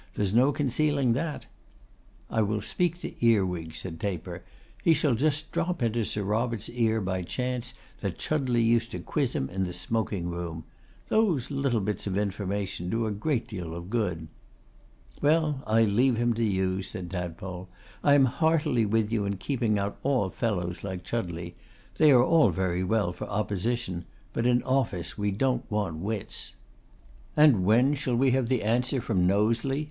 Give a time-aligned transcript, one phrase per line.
[0.15, 1.45] 'There is no concealing that.'
[2.31, 4.41] 'I will speak to Earwig,' said Taper.
[4.83, 9.35] 'He shall just drop into Sir Robert's ear by chance, that Chudleigh used to quiz
[9.35, 10.63] him in the smoking room.
[11.09, 14.27] Those little bits of information do a great deal of good.'
[15.21, 17.69] 'Well, I leave him to you,' said Tadpole.
[18.03, 21.51] 'I am heartily with you in keeping out all fellows like Chudleigh.
[21.99, 26.55] They are very well for opposition; but in office we don't want wits.'
[27.37, 29.79] 'And when shall we have the answer from Knowsley?